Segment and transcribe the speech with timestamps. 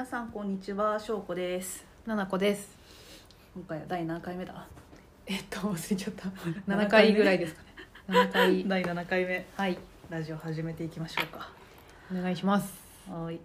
[0.00, 1.84] 皆さんこんにちは、しょうこです。
[2.06, 2.74] ななこです
[3.54, 4.66] 今回は第何回目だ？
[5.26, 6.30] えっと忘れちゃった
[6.66, 7.68] 7回ぐらいですかね
[8.08, 9.46] 7回 第7回目。
[9.54, 9.76] はい
[10.08, 11.50] ラジオ始めていきましょうか。
[12.10, 12.72] お願いします
[13.10, 13.38] はい。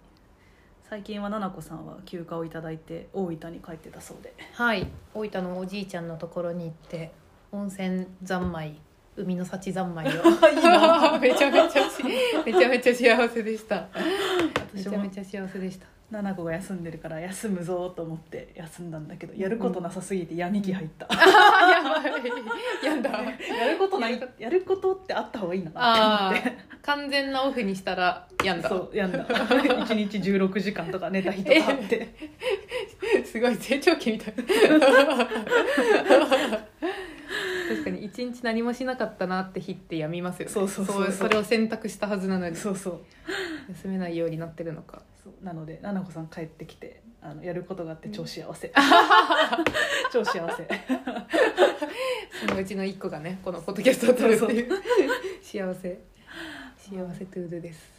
[0.88, 4.32] 最近はななこさんは休暇をいただいて大分に帰ってたそうで。
[4.54, 7.12] はい大分のおじいちゃんのところに行って
[7.52, 8.80] 温泉三昧
[9.14, 10.10] 海の幸三昧を
[11.20, 12.02] めちゃめちゃし
[12.46, 13.86] めちゃめちゃ幸せでした
[14.72, 21.06] めちゃめちゃ幸せでしたななこが休んでるから休むぞと思って休んだんだけど、やることなさすぎて闇期入った。
[21.08, 21.14] あ
[21.68, 22.22] やばい。
[22.84, 23.10] やんだ。
[23.10, 24.94] やることないやること。
[24.94, 26.62] ってあった方がいいなあって思って。
[26.76, 26.80] ー。
[26.82, 28.68] 完全なオフにしたらやんだ。
[28.68, 29.26] そうやんだ。
[29.82, 32.14] 一日16時間とか寝た日とかあって。
[33.24, 34.34] すごい成長期みたい。
[37.68, 40.52] 確かに一日何もしなかったなって日ってやみますよね。
[40.52, 41.12] そうそうそうそう。
[41.12, 42.54] それを選択したはずなのに。
[42.54, 43.00] そうそう。
[43.70, 48.72] 休めないようになってるのかそうなのでななこさん帰ってきてあのやることがあって超幸せ。
[50.12, 50.68] 超幸せ。
[52.46, 54.72] そのうちの一個がねこのポッドキャストを撮るっていう。
[55.42, 55.98] 幸せ。
[56.76, 57.90] 幸せ to do です。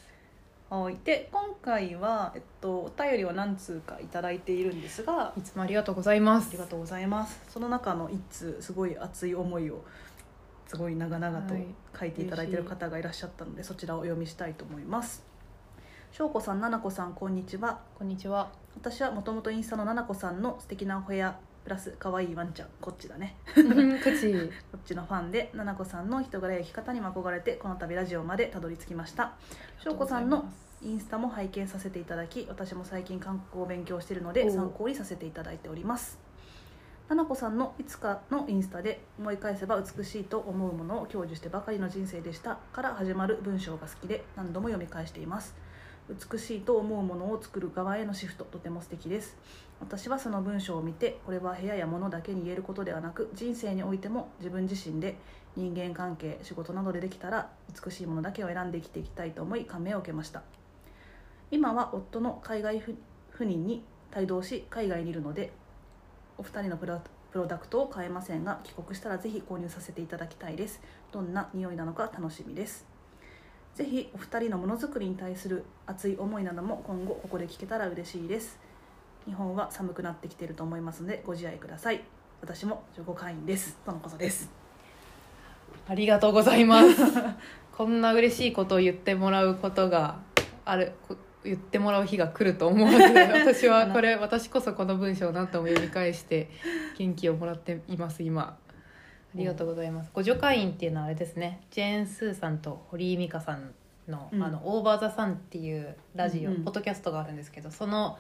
[0.70, 0.98] はい。
[1.04, 6.48] で今回は、えっと、お便りを何通かいただいているんですがいつもありがとうございます。
[6.52, 7.42] ありがとうございます。
[7.50, 9.84] その中の一通すごい熱い思いを
[10.68, 11.66] すごい長々とはい。
[12.00, 15.26] 書いていただいている方がいらっしゃったので、そちらをお読みしたいと思います
[16.18, 17.80] 翔子さん、ななこさん、こんにちは。
[17.94, 29.36] こんにちは私はもともとインスタのななこさんの素敵なお部屋プラス可愛いワンちゃんこっちだね こっちのファンで、ななこさんの人柄や生き方にも憧れて、この度ラジオまでたどり着きました。
[29.78, 30.50] しょうこさんの
[30.82, 36.18] インスタも拝見させていただき、私も最近韓国語を勉強しているので、参考にさせていただいております。
[37.10, 45.56] ななこさんのいつかのインスタで思い返せば美しいと思うものを享受してばかりの人生でしたから始まる文章が好きで何度も読み返しています
[46.10, 49.36] 美しいと思うものを作る側へのシフトとても素敵です。
[49.80, 55.18] 私はその文章を見てこれは部屋や物だけに言えることではなく人生においても自分自身で
[55.56, 57.50] 人間関係仕事などでできたら
[57.86, 60.44] 美しいものだけを選んで生きていきたいと思い感銘を受けました。
[61.52, 63.84] 今は夫の海外赴任に
[64.16, 65.52] 帯同し海外にいるので
[66.38, 67.02] お二人のプロ
[67.32, 70.82] プロダクトを買えませんが帰国したらぜひ購入させていただきたいです。
[71.12, 72.97] どんな匂いなのか楽しみです。
[73.78, 78.58] ぜひお二人のものづくりに対する熱い思いなども今後ここで聞けたら嬉しいです。
[79.28, 82.02] 日本は寒くなってきていると思いますのでご自愛ください。
[82.42, 83.78] 私も15会員です。
[83.86, 84.50] とのことです。
[85.88, 86.88] ありがとうございます。
[87.72, 90.22] こんな嬉しいことを言ってもらうことが
[90.66, 92.98] あるこ言ってもらう日が来ると思わず
[93.32, 96.50] 私はこれ私こそこの文章を何とも読み返して
[96.98, 98.58] 元気をもらっています今。
[98.67, 98.67] あ
[99.38, 100.10] りがとうございます。
[100.14, 101.62] ご助会員っていうのはあれですね。
[101.72, 103.74] ジェーン・スーさんと堀井美香さん
[104.08, 104.44] の「うん。
[104.44, 106.64] あのオーバー・ザ・サン」っていうラジオ、うんうん。
[106.64, 108.18] ポッドキャストがあるんですけどその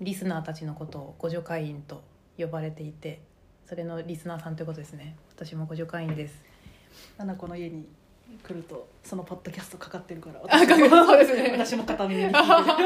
[0.00, 2.02] リスナーたちのことをご助会員と
[2.38, 3.20] 呼ばれていて
[3.66, 5.16] それのリスナーさんということですね。
[5.34, 6.44] 私もご助会員です。
[7.18, 7.86] 七子の家に
[8.42, 12.82] 来るとそのポッドキャストかかってるからあ私もそうですね私も片耳に聞いて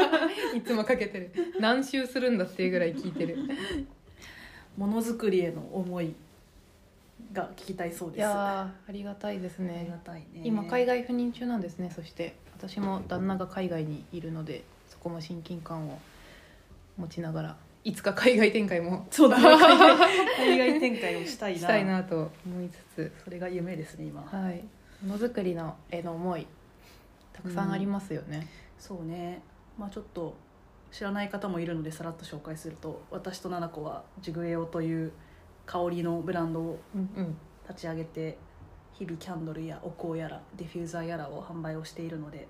[0.53, 0.57] る。
[0.59, 1.31] いつもかけてる。
[1.59, 3.37] 何周するんだっていうぐらい聞いてる。
[4.77, 6.13] ものづくりへの思い
[7.31, 8.17] が聞きたいそうです。
[8.19, 10.41] いやーありがたいですありねがたいね。
[10.43, 11.91] 今海外赴任中なんですね。
[11.95, 15.99] そして私も旦那が海外にいるのでそこも親近感を
[16.97, 19.07] 持ちながらいつか海外展開も。
[19.11, 19.43] そうだね。
[20.37, 21.59] 海外展開をしたいな。
[21.59, 23.11] したいなと思いつつ。
[23.23, 24.21] それが夢ですね今。
[24.21, 24.63] はい。
[25.05, 26.45] ものづくりのへの思い
[27.31, 28.47] たくさんありますよね、
[28.77, 29.41] そうね。
[29.77, 30.35] まあちょっと
[30.91, 35.13] 知らない方もいるのでさらっと紹介すると私と七子はジグエオという
[35.69, 37.37] 香りのブランドをうん、うん
[37.69, 38.35] 立ち上げて
[38.93, 42.47] 日々キャンドルやお香やらディフューザーやらを販売をしているので。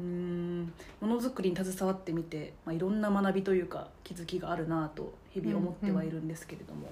[0.00, 0.72] うーん。
[1.00, 6.90] ものづくりに携わってみて、まあ、いろんな学びというか気づきがあるなと日々思ってはいるんですけれども、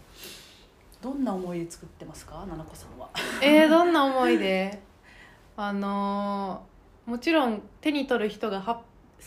[1.01, 2.47] どんな思いで作ってますか？
[2.49, 3.11] 七子さんは。
[3.43, 4.81] えー、どんな思いで
[5.57, 8.81] あのーもちろん手に取る人が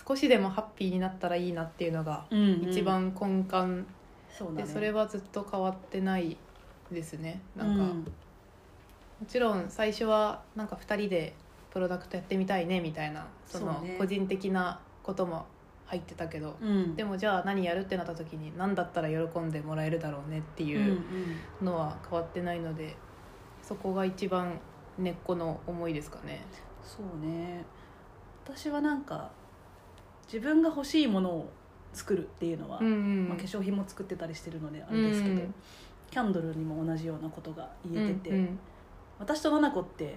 [0.07, 2.25] 少しでもハッピーになったらいいなっていうのが
[2.61, 3.94] 一番根幹で、
[4.37, 4.65] そね。
[4.65, 6.37] それはずっと変わってない
[6.91, 7.41] ですね。
[7.55, 7.99] なんか、うん。
[8.01, 8.05] も
[9.27, 11.33] ちろん最初はなんか2人で
[11.71, 15.45] プロダクトやってみたいねみたいなその個人的なことも
[15.85, 16.95] 入ってたけど、うん。
[16.95, 20.99] でもじゃあ何やるってなった時に何だったら喜んでもらえるだろうねっていう
[21.61, 21.65] ん。
[21.65, 22.95] のは変わってないので、
[23.61, 24.59] そこが一番
[24.97, 26.45] 根っこの思いですかね。
[26.83, 27.63] そうね。
[28.43, 29.31] 私はなんか
[30.27, 31.49] 自分が欲しいものを
[31.95, 35.53] 作るっていうのは、うんうんまあ、化粧品も作ってたりしてるのであれですけど、うん
[36.11, 38.59] キャンドルにも同じようなことが言えてて、うんうん。
[39.19, 40.15] 私と奈々子って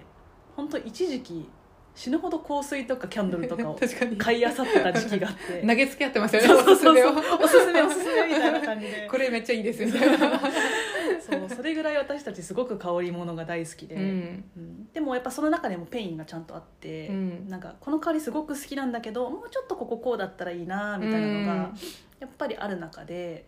[0.55, 1.49] 本当一時期
[1.95, 4.17] 死ぬほど香水とかキャンドルとかを 確かに。
[4.17, 5.61] 買い漁ってた時期があって。
[5.67, 6.63] 投げつけ合ってましたよね。
[6.63, 7.09] そうそうそうおすすめを。
[7.43, 9.07] おすすめおすすめみたいな感じで。
[9.11, 10.17] これめっちゃいいですみたいな。
[10.17, 10.47] そうそ
[11.69, 14.01] れぐらい私たちすごく香り物が大好きで、うん。
[14.01, 14.89] うん。
[14.93, 17.49] でもやっぱその中でも pain がちゃんとあって、うん。
[17.49, 21.71] なんかこの香りすごく好きなんだけどもうちょっとこここうだったらいいなみたいなのが
[22.19, 23.47] やっぱりある中で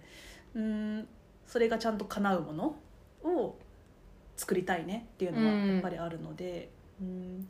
[0.53, 1.07] うん。
[1.45, 2.75] それがちゃんと叶うもの
[3.23, 3.57] を
[4.37, 6.71] 作りたいねっていうのはやっぱりあるので、
[7.01, 7.49] うん。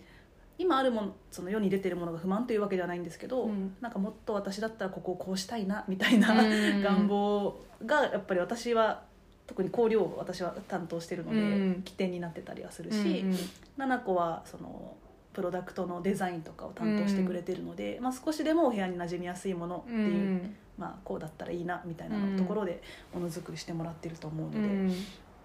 [0.57, 3.75] 今あるものその世に出てるものが不満というわけではないんですけど、うん。
[3.79, 6.81] なんかもっと私だったらここをこうしたいなみたいな、うん。
[6.81, 9.03] 願望がやっぱり私は
[9.51, 11.81] 特に香料を私は担当してるので、うん。
[11.83, 13.35] 起点になってたりはするし、うん
[13.77, 14.95] 奈々子はその
[15.33, 20.03] プロダクトのデザインとかを担当してくれてるので、まあ、少しでもお部屋に馴染みやすいものってういう、
[20.35, 20.55] ん。
[20.77, 22.81] まあ、こうだったらいいなみたいなところで
[23.13, 24.93] ものづくりしてもらってると思うので、うん。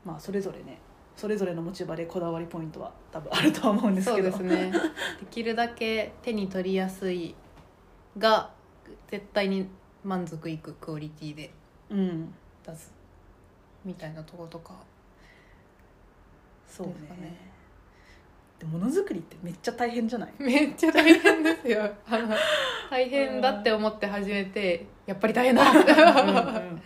[0.05, 0.79] まあ、それぞれね
[1.17, 4.70] それぞれの持ち場でこだわりポイントは多分あるとは思うんですそうけどですね。
[5.20, 7.35] できるだけ手に取りやすい
[8.19, 8.50] が
[9.11, 9.69] 絶対に
[10.05, 11.50] 満足いくクオリティで
[11.91, 12.35] うん。
[12.67, 12.95] 出す
[13.86, 14.74] みたいなとことか。
[16.68, 16.92] そうね。
[16.94, 17.36] ですかね。
[18.58, 20.32] でものづくりってめっちゃ大変じゃない？
[20.42, 21.90] めっちゃ大変ですよ。
[22.08, 22.34] あ の
[22.90, 25.62] 大変だって思って始めてやっぱり大変だ。
[25.70, 25.80] うんう
[26.74, 26.82] ん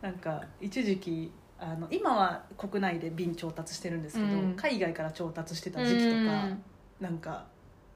[0.00, 4.54] なんか一時期あの今は国内で瓶調達してるんですけど、うん。
[4.54, 6.48] 海外から調達してた時期とか、
[7.00, 7.46] なんか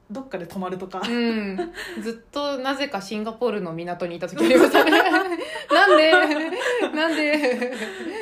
[0.09, 1.55] どっかで泊まるとか、うん、
[2.01, 4.91] ずっとなぜかシンガポールの港にいた時ありましたね
[5.71, 6.11] なんで？
[6.93, 7.69] なんで？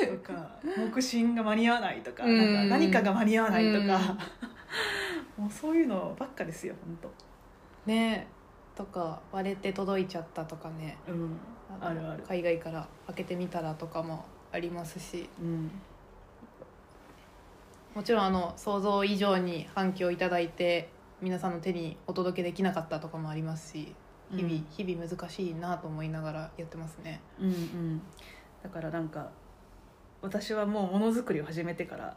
[0.06, 0.48] とか
[0.92, 2.36] 木芯が間に合わないとか,、うん。
[2.36, 4.16] なんか何かが間に合わないとか、
[5.36, 5.44] うん。
[5.44, 7.10] もうそういうのばっかですよ本
[7.86, 8.26] ね。
[8.74, 10.98] とか割れて届いちゃったとかね。
[11.06, 11.40] 当うん。
[11.80, 12.22] あるある。
[12.26, 15.28] 海外から開けてみたらとかもありますし。
[15.40, 15.70] うん。
[17.94, 20.88] もちろんあの想像以上に反響いただいて
[21.20, 23.92] 皆さんの手にお届けできなかったとかもありますし
[24.30, 24.66] 日々、うん。
[24.70, 27.20] 日々難しいなと思いながらやってますね。
[27.40, 28.02] うんうん。
[28.62, 29.30] だからなんか
[30.22, 32.16] 私はもうものづくりを始めてから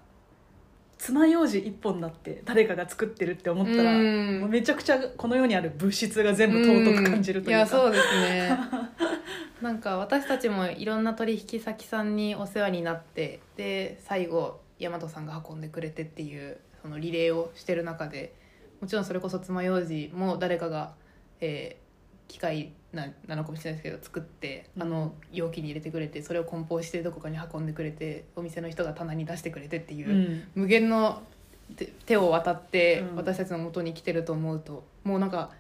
[0.98, 4.40] 爪楊枝一本だって誰かが作ってるって思ったら、うん。
[4.42, 7.60] もうめちゃくちゃこの世にある物質が全部尊く感じるというか、ん。
[7.62, 8.58] やそうですね。
[9.62, 18.34] なんか私たちもいろんな取引先さんにお世話になってで最後大和さんが運んでくれてっていうそのリレーをしてる中で
[18.80, 20.94] もちろんそれこそ爪楊枝も誰かが、
[21.40, 21.81] えー
[22.32, 30.44] 機械ななのかもしれないですけど作ってあの容器に入れてくれてそれを梱包してどこかに運んでくれてお店の人が棚に出してくれてっていう、うん。
[30.56, 31.22] 無限の
[31.76, 33.16] 手手を渡ってうん。
[33.18, 35.52] 私たちの元に来てると思うと、もうなんか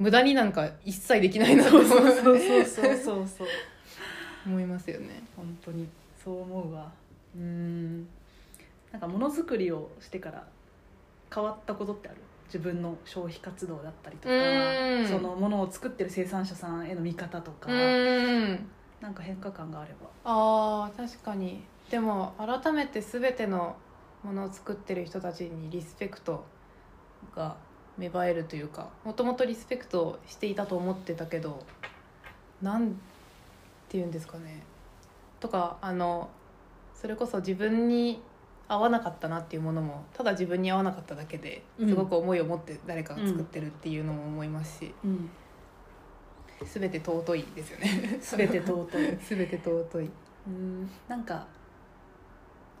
[0.00, 3.48] 無駄になんか一切できないなと思そうそうそうそうそう。
[4.46, 5.22] 思いますよね。
[5.36, 5.86] 本当に。
[6.24, 6.90] そう思うわ。
[7.36, 8.08] うん。
[8.90, 10.44] なんかものづくりをしてから
[11.32, 12.16] 変わったことってある？
[12.52, 15.06] 自分の消費活動だったりとかうん。
[15.06, 18.68] そのものを作ってる生産者さんへの見方とか、うん。
[19.00, 20.08] なんか変化感があれば。
[20.24, 21.62] あー確かに。
[21.90, 23.76] でも改めて全ての
[24.22, 26.44] ものを作ってる人たちにリスペクト
[27.34, 27.56] が
[27.96, 31.64] 芽生えるというかもともとリスペクトしていたと思ってたけど
[32.62, 34.62] なんて言うんですかね。
[35.40, 36.28] とかあの
[36.94, 38.22] それこそ自分に
[38.70, 41.88] 合わなかったなっていうものもただ自分に合わなかっただけでうん。
[41.88, 45.28] すごく思いを持って誰かが作ってるっていうのも思いますし、うん、
[46.64, 48.18] 全て尊いですよね。
[48.22, 49.18] 全て尊い。
[49.18, 50.10] 全て尊い。
[50.46, 50.90] うん。
[51.08, 51.48] なんか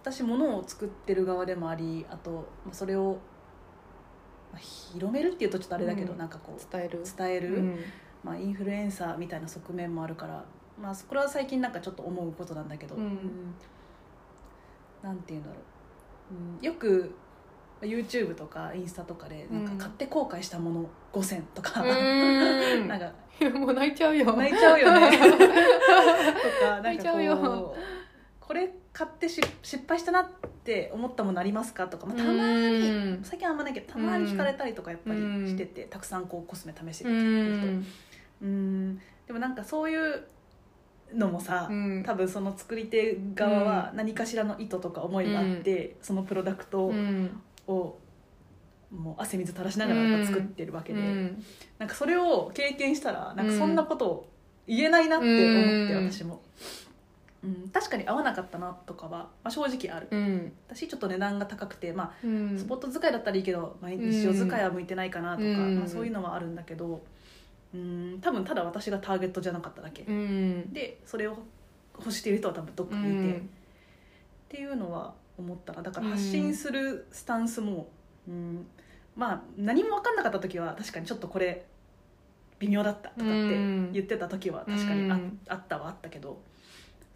[0.02, 2.30] 私物を作ってる側でもありあと
[2.64, 3.18] まあそれを
[4.52, 6.18] まあ広めるっていうとちょっとあれだけど、うん。
[6.18, 7.02] なんかこう伝える。
[7.18, 7.78] 伝える、うん。
[8.22, 10.44] まあ、インフルエンサーみたいな側面もあるから、
[10.80, 13.54] まあ、これは最近なんかちょっと思うことなんだけど、うん。
[15.02, 15.58] なんて言うんだろう、
[16.30, 17.14] うん、よく
[17.82, 21.82] YouTube とかインスタとかでなんかうん買って後悔したもの5選とか、
[22.86, 23.12] なんか
[23.58, 24.36] もう泣いちゃうよ。
[24.36, 25.10] 泣いちゃうよね。
[25.16, 25.26] と
[26.64, 27.80] かなんかこう
[28.40, 30.28] これ買ってし失敗したなっ
[30.64, 37.86] て思ったものありますかとか、まあ、たまにに最近はあんまないけどたまに聞かれたりとかやっぱりしてて、たくさんこうコスメ試してうる人ん。
[38.42, 39.00] うん。
[39.26, 40.24] でもなんかそういう
[41.14, 42.02] のもさ、うん。
[42.04, 47.40] 多分その作り手側は何かしらの意図とか思いがあって、そのプロダクトうん。
[47.66, 47.98] を
[48.90, 51.44] もう汗水垂らしながら作ってるわけで、うん。
[51.78, 54.28] なんかそれを経験したらなんかそんなことを
[54.66, 56.10] 言えないなって思って、うん。
[56.10, 56.42] 私も、
[57.42, 60.08] うん、確かに合わなかったなとかは、まあ、正直ある。
[60.10, 60.52] うん。
[60.68, 62.58] 私ちょっと値段が高くて、まあ、うん。
[62.58, 65.78] スポット使いだったらいいけど、まあ、日常使いは向いてないかなとか、うん。
[65.78, 67.02] まあ、そういうのはあるんだけど
[67.74, 70.72] うん多分ただ私がターゲットじゃなかっただけ、うん。
[70.72, 71.38] でそれを
[71.98, 73.50] 欲している人は多分どっかにいて、っうん。
[74.48, 77.88] ていうのは思ったらだから発信するスタンスも、
[78.28, 78.66] うん。
[79.16, 81.64] まあ何も分かんなかった時は確かにちょっとこれ
[82.58, 83.92] 微妙だったとかってうん。
[83.92, 85.38] 言ってた時は確かにあ,、うん。
[85.48, 86.40] あったはあったけど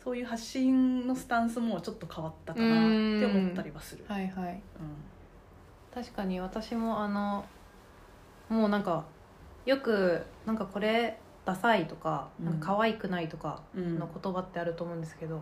[0.02, 4.04] そういう発信のスタンスもちょっと変わったかなって思ったりはする。
[4.06, 4.52] はいはい。
[4.52, 4.60] うん。
[5.94, 7.44] 確かに私もあの
[8.48, 9.06] もうなんか
[9.66, 12.46] よくなんかこれダサいとか,、うん。
[12.46, 13.98] なんか可愛くないとかうん。
[13.98, 15.40] の言葉ってあると思うんですけど、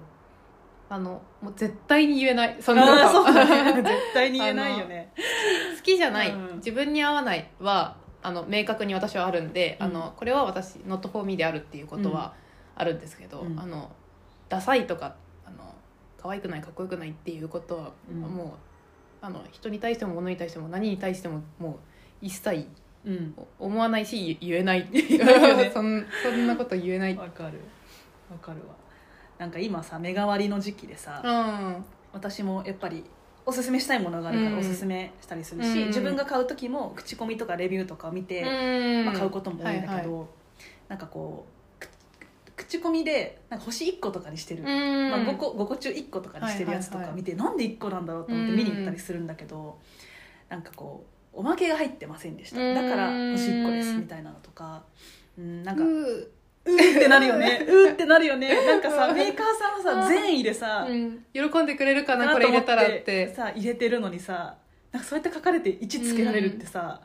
[0.89, 2.57] あのもう絶対に言えない。
[2.61, 3.33] そんなこと。
[3.33, 5.13] 絶対に言えないよね。
[5.77, 6.57] 好きじゃない、うん。
[6.57, 9.87] 自分に合わないはあの明確に私はあるんで、うん。
[9.87, 12.35] あのこれは私 not for me であるっていうことは
[12.75, 13.59] あるんですけど、うん。
[13.59, 13.91] あの
[14.49, 15.15] ダサいとか
[15.47, 15.75] あの
[16.19, 18.21] 可愛くないかっこよくないっていうことは、うん。
[18.21, 18.49] もう
[19.21, 21.77] あの人に対しても物に対しても何に対してももう
[22.21, 22.69] 一切
[23.05, 23.35] うん。
[23.59, 24.89] 思わないし言えない
[25.73, 27.61] そんそんなこと言えない、わかる。
[28.31, 28.75] わかるわ。
[29.39, 31.85] なんか今さ目代わりの時期でさ、うん。
[32.13, 33.05] 私もやっぱり
[33.45, 34.59] おすすめしたいものがあるからうん。
[34.59, 35.87] おすすめしたりするし、うん。
[35.89, 39.05] 自分が買う時も口コミとかレビューとかを見て、うん。
[39.07, 40.27] まあ、買うことも多いんだけど、はいはい。
[40.89, 41.47] なんかこ
[41.81, 41.89] うく
[42.65, 45.11] 口コミでなんか星1個とかにしてる、うん。
[45.11, 49.79] まあ、5, 個5個中1個とかにしてるやつとか見て、なんで1個なんだろうと思って見に行ったりするんだけど、
[50.49, 52.61] なんかこうおまけが入ってませんでした。
[52.61, 52.75] うん。
[52.75, 54.83] だから星1個ですみたいなのとか、
[55.39, 57.65] うん、なんかううーってなるよね。
[57.69, 58.67] うーってなるよね。
[58.67, 59.47] なんかさメーカー
[59.83, 63.33] さんはさ善意でさ、うん、喜んでくれるかななこれ入れたらって。
[63.35, 64.57] さ入れてるのにさ
[64.93, 67.01] なんかそうやって書かれて1つけられるってさ、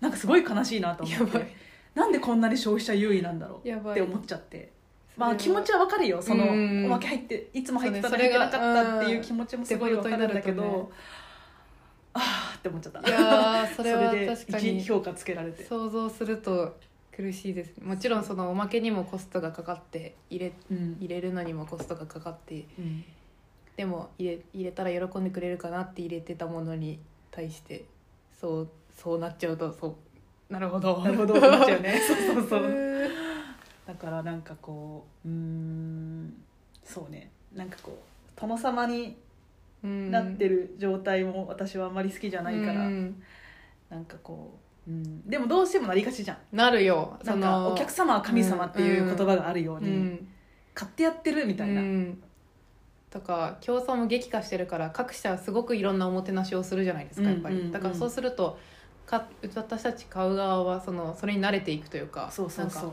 [0.00, 1.66] なんかすごい悲しいなと思って。
[1.94, 4.70] なんでこんなに消費者優位なんだろうって思っちゃって。
[5.16, 6.20] まあ気持ちはわかるよ。
[6.20, 6.84] そのうん。
[6.84, 10.92] おまけ入っていつも入ってたのそうねに入ってなかったっていう気持ちもすごいわかるんだけど、
[12.12, 13.08] ああって思っちゃった。
[13.08, 14.78] いやーそれは 確かに。
[14.78, 15.64] 一評価つけられて。
[15.64, 16.76] 想像すると
[17.12, 17.78] 苦しいです。
[17.82, 20.96] もちろんそのおまけにもコストがかかって入れうん。
[21.00, 22.64] 入れるのにもコストがかかって。
[22.78, 23.04] うん。
[23.76, 26.98] でも入れ入れたら喜んでくれるかなって入れてたものに
[27.30, 27.84] 対して
[28.40, 30.52] そうそうなっちゃうとそう。
[30.52, 30.98] なるほど。
[31.00, 31.34] なるほど。
[31.34, 31.98] っちゃうよね。
[32.00, 32.62] そうそうそう。
[32.70, 33.10] う
[33.86, 36.34] だからなんかこううーん。
[36.84, 37.30] そうね。
[37.54, 39.16] なんかこう殿様にん
[40.10, 43.22] なってる状態も私はあんまり好きじゃないから、うん。
[43.88, 46.56] なんかこう、うん、でもどうしてもなりがちじゃん。
[46.56, 47.18] なるよ。
[47.24, 50.28] なんかお客様は神様っていう言葉があるように、うん。
[50.74, 52.22] 買ってやってるみたいな、うん。
[53.10, 57.66] とか競争も激化してるから各社はすごくいろんなおもてなしをするじゃないですかやっぱり、うんうん。
[57.66, 58.58] うんだからそうすると
[59.06, 62.92] か私たち買う側はそのそれに慣れていくというかそうそうそう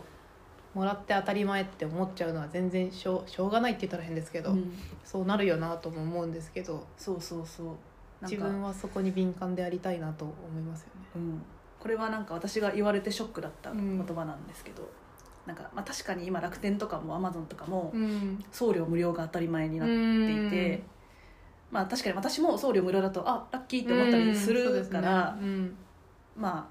[0.73, 4.73] もらって当たり前って思っちゃうのは全然しょうしょうがないって言ったら変ですけど、うん。
[5.03, 7.75] そうなるよなとも思うんですけどそうそうそう。
[8.23, 11.01] 自分はそこに敏感でありたいなと思いますよね。
[11.15, 11.41] うん、
[11.79, 14.89] これはなんか私が言われてショックだった言葉なんですけど、
[15.45, 18.43] なんかまあ確かに今楽天とかもアマゾンとかもうん。
[18.51, 20.83] 送料無料が当たり前になっていて、
[21.69, 25.75] まあ確かに私も送料無料だとあラッキーって思ったりするから、うん
[26.35, 26.69] ま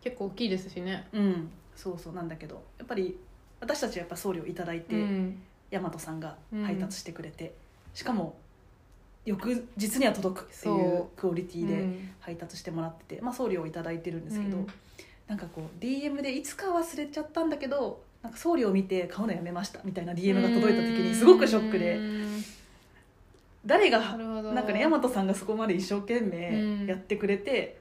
[0.00, 1.08] 結構大きいですしね。
[1.12, 3.16] あうんそうそうなんだけどやっぱり
[3.60, 5.42] 私たちはやっぱ送料いただいて、うん。
[5.70, 7.54] 大和さんが配達してくれて、
[7.94, 8.36] しかも
[9.24, 10.98] 翌日には届くっていそう。
[11.02, 12.10] うクオリティでうん。
[12.20, 14.66] 配達してもらってて、まあ、送料をいただいてるんですけど、うん。
[15.26, 22.44] なんかこう DM でいつか忘れちゃったんだけどなんか送料見て買うのやめましたみたいな DM が届いた時にすごくショックでうん
[23.64, 27.78] 誰がなんかね大和さんがそこまで一生懸命やってくれて、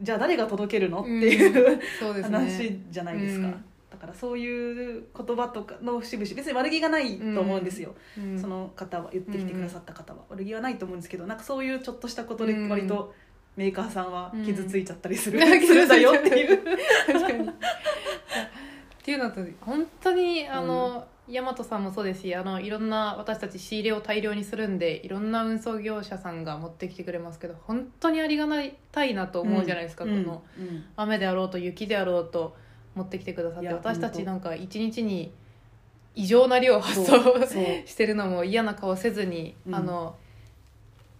[0.00, 1.80] じゃあ誰が届けるのっていう、
[2.22, 3.64] 話じゃないですか、うん。
[3.90, 13.14] だからそういう言葉とかの節々別に悪気がないと思うんですよ、うんその方は言ってきてくださった方は、悪気はないと思うんですけどなんかそういうちょっとしたことで割と
[13.56, 15.46] メーカーさんは傷ついちゃったりする,、うん。
[15.66, 16.62] するんだよっていう。
[17.06, 17.48] 確かに。
[17.48, 17.52] っ
[19.02, 28.46] ていうのと本当にあの、大和さんもそうですしあのいろんな私たち仕入れを大量にするんでいろんな運送業者さんが持ってきてくれますけど本当にありが
[28.92, 30.84] たいなと思うじゃないですか、うんこのうん。
[30.96, 32.56] 雨であろうと雪であろうと
[32.94, 35.32] 持ってきてくださって私たちなんか一日に
[36.14, 37.16] 異常な量発送
[37.86, 39.70] してるのも嫌な顔せずに、う。
[39.70, 40.16] んあの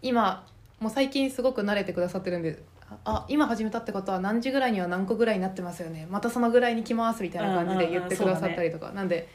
[0.01, 0.47] 今
[0.81, 2.63] もう最近すごく慣れてくださってるんで
[3.05, 6.07] あ今始めたってことは何時ぐらいには何個ぐらいになってますよね。
[6.11, 9.29] またそのぐらいに来ますみたいな感じで言ってくださったりとか、なんで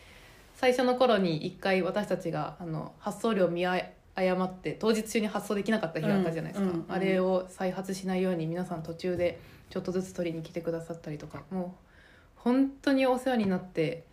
[0.63, 6.91] 最初の頃に一回私たちがあの発送料見誤って当日中に発送できなかった日があったじゃないですか、うんうんうん。
[6.93, 11.75] あれを再発しないように皆さん途中でちょっとずつ取りに来てくださったりとかも
[12.38, 14.05] う本当にお世話になって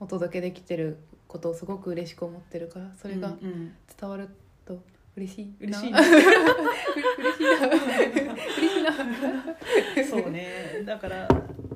[0.00, 0.96] お届けできてる
[1.26, 3.74] ことをすごく嬉しく思ってるからそれがうんうん。
[4.00, 4.30] 伝わる
[4.64, 4.78] と
[5.14, 5.78] 嬉しいな。
[5.78, 6.00] 嬉しいな。
[6.00, 7.68] 嬉しいな。
[8.56, 10.22] 嬉しいな。
[10.22, 10.46] そうね。
[10.86, 11.28] だから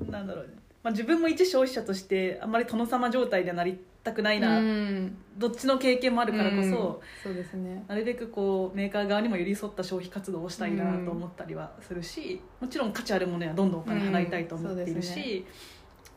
[0.09, 0.49] なんだろう
[0.83, 5.17] まあ、自分も一消費者としてあんまり殿様状態でなりたくないな、うん。
[5.37, 7.23] どっちの経験もあるからこそ、うん。
[7.23, 7.85] そうですね。
[7.89, 15.25] なるべくこうメーカー側にも寄り添った消費活動をしたいなと思ったりはするし、もちろん価値あるものにはどんどんお金払いたいと思っているし、うん。
[15.25, 15.63] そうです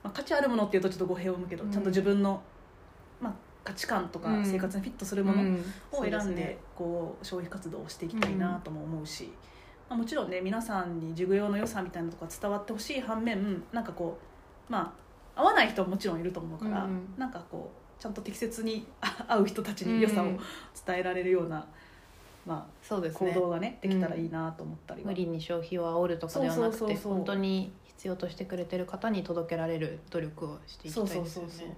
[0.03, 1.71] まあ、価値あるものっていうとちょっと語弊を生むけど、うん。
[1.71, 2.43] ちゃんと自分の、
[3.19, 4.45] まあ、価値観とかうん。
[4.45, 5.73] 生活にフィットするものうん。
[5.91, 9.39] を選んでこう消費活動をしていきたいなとも思うし、
[9.89, 14.34] まあ、もちろんね皆さんに事業の良さみたいなとこが伝わってほしい反面なんかこう
[14.69, 14.93] ま
[15.35, 20.39] あ合わない人ももちろんいると思うから、うんなんかこうちゃんと適切にあ合う人たちに良さをうん
[20.85, 21.65] 伝えられるような、
[22.45, 23.33] まあ、そうですね。
[23.33, 27.13] 行動がねできたらいいなと思ったりは、無理に消費を煽るとかではなくてそうそうそうそう。
[27.13, 31.77] 本当に必要としてくれてる方に届けられる努力をしていきたそいうですよそうそうそうね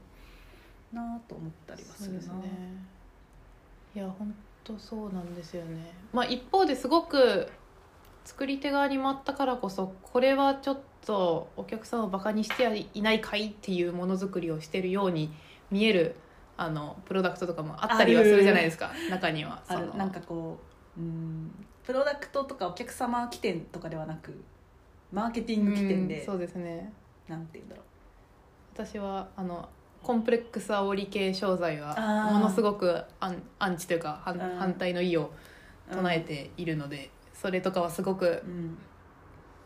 [0.92, 2.34] なと思ったりはするな。
[2.36, 2.50] ね。
[3.96, 5.94] いや本当そうなんですよね。
[6.12, 7.48] まあ一方ですごく
[8.28, 15.32] 作り手側に回ったからこそこれはちょっとお客さんをバカにしてはいないかいっていうものづくりをしてるように
[15.72, 16.16] 見える
[16.58, 19.62] あのプロダクトとかもあったりはするじゃないですか中には。
[19.66, 19.94] その。
[19.94, 20.60] なんかこ
[20.98, 21.52] ううん
[21.86, 24.44] プロダクトとかお客様起点とかではなく
[25.14, 26.92] マーケティング起点で、うんそうですね。
[27.30, 27.82] なんて言うんだろ
[28.74, 29.70] 私はあの
[30.04, 31.96] コンプレックス煽り系商材は
[32.34, 34.58] ものすごくアンアンチというか反うん。
[34.58, 35.32] 反対の意を
[35.90, 37.10] う唱えているので、
[37.42, 38.78] それとかはすごくうん。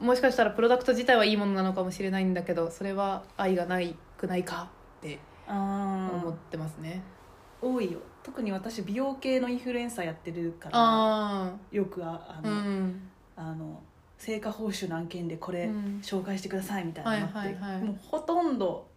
[0.08, 4.68] もしかしたらプロダクト自体はいいものなのかもしれないんだけどそれは愛がないくないか
[5.00, 7.02] ってあ思っーてますね、
[7.62, 8.00] 多いよ。
[8.24, 13.02] 特に私美容系のインフルエンサーやってるからあよくあああうの、ん。
[13.36, 13.80] あの
[14.18, 16.00] 成果報酬の案件でこれうん。
[16.04, 17.82] 紹介してくださいみたいなのって、はいはいはい。
[17.84, 18.88] もうほとんど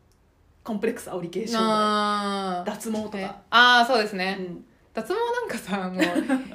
[0.63, 2.71] コンプレックス煽り系商材あー。
[2.71, 4.65] 脱毛とえか、あーそうですね、うん。
[4.95, 6.03] 脱毛なんかさもう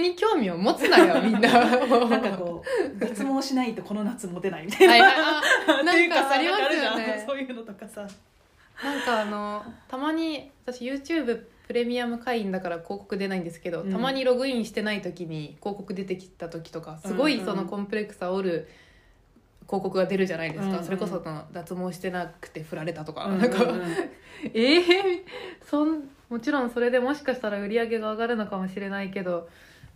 [0.00, 1.40] 毛に興味を持つなよみんな。
[1.50, 5.84] なんかこう脱毛しないとこの夏モテないみたいな、はいはい。
[5.84, 7.24] な いんうかありますよね。
[7.26, 8.06] そういうのとかさ。
[8.82, 13.92] なんかあのたまに私 YouTube プレミアム会員だから広告出ないんですけど、うん。
[13.92, 18.68] たまにログインしてない時に広告出てきた時とかすごいそのコンプレックス煽る
[19.66, 20.84] 広告が出るじゃないですか、うんうん。
[20.84, 23.70] それこそ脱毛してなくて振られたとか、うんなんか うん。
[23.70, 23.82] うん
[24.52, 25.24] ええ
[25.62, 29.48] そんもちろんそれでもしかしたら売り上げが上がるのかもしれないけど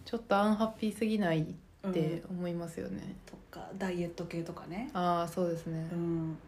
[0.05, 5.89] ちょっとアンハッピーすぎないって思いますよね、とかダイエット系とかね、ああそうですね。
[5.93, 6.39] うん、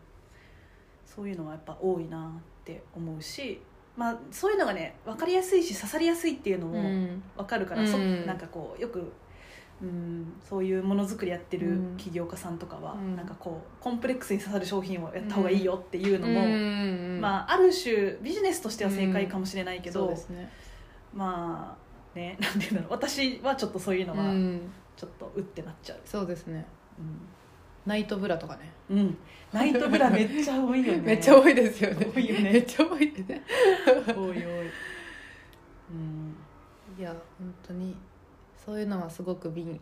[1.07, 3.61] そういうのがやっぱ多いなって思うし
[3.97, 7.23] まあそういうのがね分かりやすいし刺さりやすいっていうのうもん。
[7.37, 8.27] 分かるから、そうん。
[8.27, 9.13] なんかこうよく、
[9.83, 11.97] うん、そういうものづくりやってるうん。
[11.99, 13.17] 起業家さんとかは、うん。
[13.17, 20.51] なんかこうコンプレックスに刺さる商品をやった方がいいよっていうのも、うんまあ、ある種ビジネスとしては正解かもしれないけど、ね。
[21.13, 21.82] まあ
[22.15, 22.91] ね なんていうんだろう。
[22.93, 24.73] 私はちょっとそういうのはうん。
[24.97, 26.65] ちょっとうってなっちゃう、そうですね。
[26.99, 27.21] うん。
[27.87, 28.73] ナイトブラとかね。
[28.91, 29.19] うん、
[29.53, 30.99] ナイトブラめっちゃ多いよね。
[31.03, 32.13] めっちゃ多いですよね。
[32.15, 32.53] 多いよね。
[32.53, 33.43] めっちゃ多いですね。
[34.07, 34.43] 多い多い。
[35.91, 36.37] うん。
[36.99, 37.97] いや本当に
[38.55, 39.81] そういうのはすごく以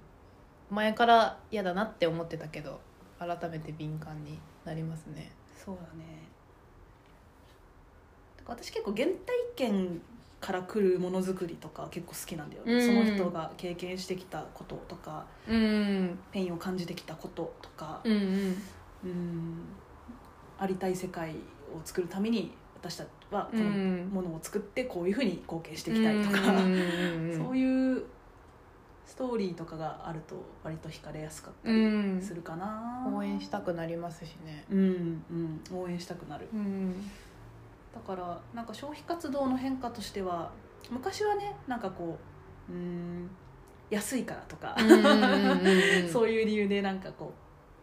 [0.70, 2.80] 前から嫌だなって思ってたけど
[3.18, 5.32] 改めて敏感になりますね。
[5.52, 6.22] そうだね。
[8.38, 9.14] だから私結構原体
[9.56, 10.00] 験
[10.40, 12.86] から来るものづくりとか結構好きなんだよね、うん。
[12.86, 16.18] その人が経験してきたこととかうん。
[16.32, 18.56] pain を感じてきたこととか、うんうん。
[19.04, 19.66] うん。
[20.58, 21.30] ありたい世界
[21.74, 26.36] を作るために私たちはこうのんものを作ってこういうふうに貢献していきたいとか、
[27.36, 28.02] そういう
[29.06, 31.82] ストーリーとかがあると割と惹かれやすかったうり
[32.18, 32.22] ん。
[32.22, 34.64] するかな、応援したくなりますしね。
[34.70, 35.24] うん
[35.72, 35.78] うん。
[35.78, 36.48] 応援したくなる。
[36.52, 36.94] うん
[37.94, 40.52] だからなんか消費活動の変化としては
[40.90, 42.18] 昔はねなんかこ
[42.68, 43.30] ううん
[43.90, 44.76] 安いからとか、
[46.12, 47.34] そういう理由でなんかこ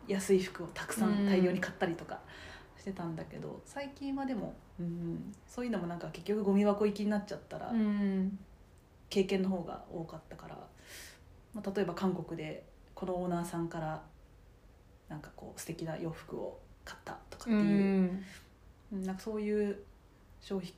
[0.07, 2.21] う安い服をたくさん大量に買ったりとか
[2.79, 8.39] してたんだけど、最近はでも、うん、そういうのもなんか結局ゴミ箱行きになっちゃったら、うん。
[9.09, 10.57] 経験の方が多かったから、
[11.53, 14.03] まあ、例えば韓国でこのオーナーさんから
[15.09, 18.25] なんかこう素敵な洋服を買ったとかってういう、ん。
[18.93, 19.77] うんなんかそういう
[20.47, 20.73] 消費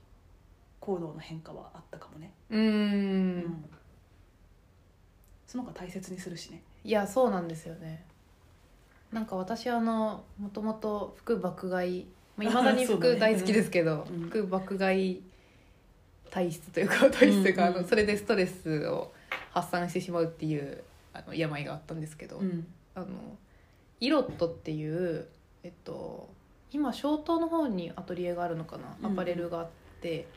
[0.79, 3.65] 行動の変化はあったかもね、ううん。
[5.45, 6.63] その方が大切にするしね。
[6.84, 8.03] いやそうなんですよね。
[9.12, 12.08] なんか私あのもともと服爆買いい
[12.45, 13.13] ま だにそうだね。
[13.13, 14.21] 服大好きですけど、うん。
[14.29, 15.21] 服爆買い
[16.32, 17.77] 体質というか体質というか、うんうん。
[17.77, 19.13] あのそれでストレスを
[19.51, 22.65] 発散してしまうっていうあの病があったんですけど、うん。
[22.95, 23.05] あの
[23.99, 25.27] イロットっていう、
[25.62, 26.27] えっと、
[26.71, 29.10] 今小東の方にアトリエがあるのかな？
[29.10, 29.67] アパレルがあっ
[30.01, 30.27] て、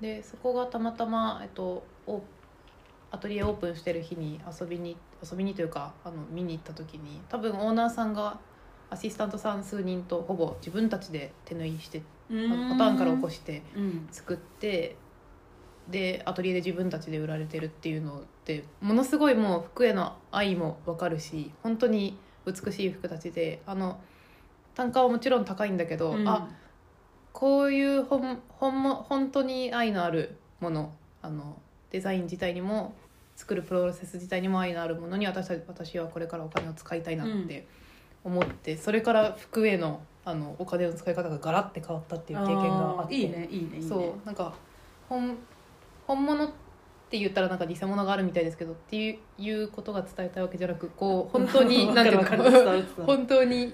[0.00, 2.22] でそこがたまたま、えっと、オ
[3.12, 8.38] アトリエオープンしてる日に遊びに遊びにというかあの見に行った時に多分オーナーさんが
[8.88, 12.36] アシスタントさん数人とほぼ自分たちで手縫いしてパう
[12.74, 12.78] ん。
[12.78, 14.08] ターンから起こしてうん。
[14.10, 14.96] 作って
[15.88, 24.00] でアトリエで自分たちで売られてるっていうのってものすごいもう服への愛も分かるし本当に美しい服たちであの
[24.80, 26.26] 単価はもちろん高いんだけど、うん。
[26.26, 26.48] あ
[27.32, 32.94] こういうほんほんも本当に愛のあるものあのデザイン自体にも
[33.36, 37.66] 作るプロセス自体にも愛のあるものに私た私はこれからお金を使いたいなって
[38.24, 43.14] 思って、それから服へのあのお金の使い方がガラッて変わったっていう経験があって。
[43.14, 43.88] いいねいいねいいね。
[43.88, 44.54] そうなんか
[45.10, 45.36] 本
[46.06, 46.48] 本物っ
[47.10, 52.36] て言ったらなんか偽物があるみたいですけどっていういうことが伝えたいわけじゃなくこう本当にわ なんていうか
[53.04, 53.72] 本当にうん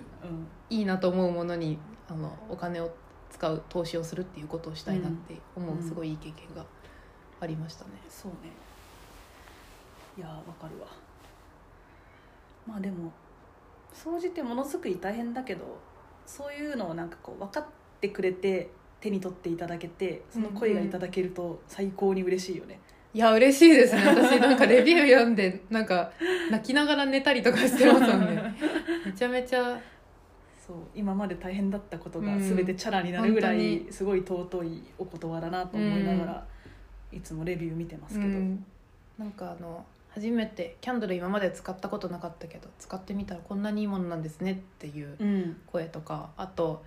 [0.70, 2.90] いいなと思うものにあのお金を
[3.31, 5.83] 使う投資をするっていうことをしたいなって思う、うん。
[5.83, 6.64] すごいいい経験が
[7.40, 7.90] ありましたね。
[8.09, 8.50] そうね。
[10.16, 10.87] いやわかるわ。
[12.66, 13.12] まあでも
[13.92, 15.79] 総じてものすごく大変だけど
[16.26, 17.66] そういうのをなんかこう分かっ
[18.00, 22.81] てくれて手に取っていただけてその声がいただけると最高に嬉しいよね、
[23.16, 24.02] いや嬉しいですね。
[24.07, 26.12] 私なんかレビュー読んでなんか
[26.50, 28.55] 泣きながら寝たりとかしてますもんね。
[29.07, 29.81] めちゃめちゃ
[30.66, 32.40] そう今まで大変だったことがうん。
[32.40, 36.46] 全てチャラになるぐらいすごい尊いお言葉だなと思いながら
[37.12, 38.64] いつもレビュー見てますけど、うん。
[39.18, 45.57] なんかあの初めてキャンドル今まで使ったことなかったけど使ってみたらこんなにいいものなんですねっていううん。
[45.66, 46.83] 声とかあと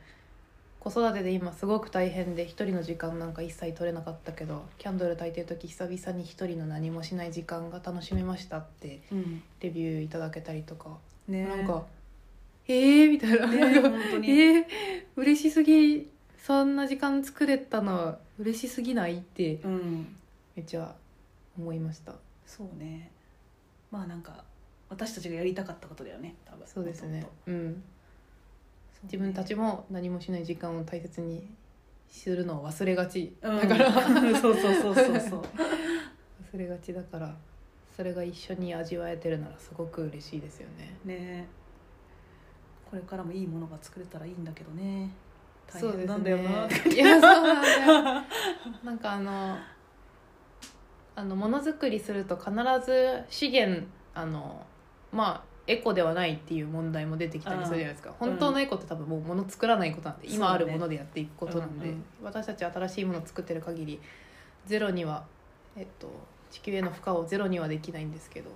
[0.80, 9.44] 子育てで今すごく大変で一人の時間なんか一切取れなかったけどキャンドル焚いてる時久々に一人の何もしない時間が楽しめましたってうん。
[9.62, 11.46] レビューいただけたりとか、ね。
[11.46, 11.86] なんか
[12.70, 14.30] 「えー」みたいな「ね本当に。
[14.30, 14.66] えー、
[15.16, 20.16] 嬉しすぎそんな時間作れたの嬉しすぎない?」ってうん。
[20.56, 20.96] めっちゃ
[21.58, 22.14] 思いました。
[22.46, 23.12] そうね。
[23.92, 24.44] まあなんか
[24.90, 26.68] 私たちがやりたかったことだよね多分。
[26.68, 27.26] そうですね。
[27.48, 27.74] うん。
[27.74, 31.48] と自分たちも何もしない時間を大切に
[32.10, 33.36] するのを忘れがち。
[33.42, 35.44] そうねだから、う んそうそうそうそうそう。
[36.54, 37.36] 忘れがちだから
[37.96, 40.98] それが一緒に味わえてるならすごく嬉しいですよね。
[41.06, 41.48] ね
[42.90, 45.10] これからもいいものが作れたらいいんだけどね。
[45.72, 48.24] 大変なんだよな、ねいやそうなんだよ。
[48.84, 49.58] なんかあの
[51.16, 52.52] あのものづくりすると必
[52.84, 54.66] ず資源あの
[55.12, 58.12] まあエコではないっていう問題も出てきたりするじゃないですか。
[58.18, 60.38] 本当のエコって多分もう物作らないことなんで、そうね。
[60.38, 64.00] 今あるものでやっていくことなんで、うんうん私たち新しいものを作ってる限り
[64.66, 65.24] ゼロには、
[65.76, 66.10] えっと、
[66.50, 68.50] 地球への負荷をゼロにはできないんですけど。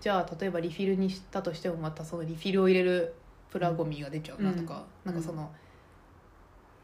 [0.00, 3.14] じゃあ例えばリフィルにしたとしてもまたそのリフィルを入れる
[3.54, 5.12] プラゴミが出ちゃうなとか、うん。
[5.12, 5.48] なんかその、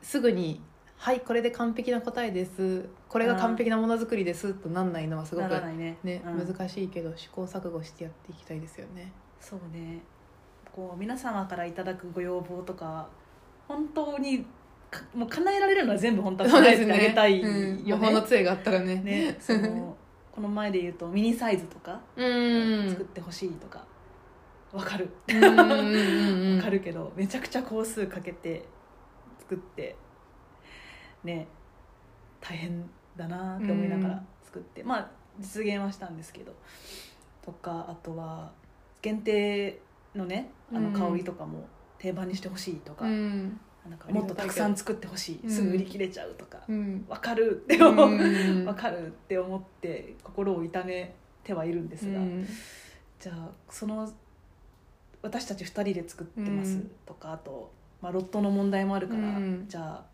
[0.01, 0.63] すぐに
[0.97, 2.89] 「はいこれで完璧な答えです。
[3.09, 5.99] これが完璧なものづくりです」となんないのはすごくね。
[6.05, 6.47] ね、うん。
[6.47, 9.11] 難しいけど試行錯誤してやっていきたいですよね。
[9.41, 9.99] そうね。
[10.73, 13.09] こう皆様からいただくご要望とか
[13.67, 14.47] 本当に
[14.93, 18.95] かもう叶えられるのは全部本当は叶えてあげたいようん、ね魔法の杖があったらね。
[18.95, 19.97] ねその
[20.31, 22.89] この前で言うとミニサイズとかうん。
[22.91, 23.85] 作ってほしいとか
[24.73, 25.11] わかる。
[25.29, 28.65] うんうんうんうんわかるけどめちゃくちゃ工数かけて
[29.41, 29.97] 作って
[31.25, 31.49] ね
[32.41, 36.53] 大変だなって思いながら作って、まあ実現はしたんですけど
[37.43, 38.53] とかあとは
[39.03, 39.81] 限定
[40.15, 40.93] のねあのうん。
[40.93, 41.67] 香りとかも
[41.99, 43.61] 定番にしてほしいとか,、うん。
[43.89, 47.05] なんかもっとたくさん作ってほしい、うんすぐ売り切れちゃうとか、うん。
[47.09, 47.87] わかるってう。
[47.87, 48.65] 思う、ん。
[48.67, 52.47] わかるって思って心を痛めてはいるんですが、うん。
[53.19, 54.11] じゃあその
[55.23, 56.91] 私たち2人で作ってますうん。
[57.07, 59.67] とか、あと、まあ、ロットの問題もあるから、うん。
[59.69, 60.05] じゃあ